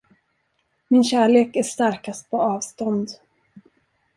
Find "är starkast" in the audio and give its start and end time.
1.55-2.29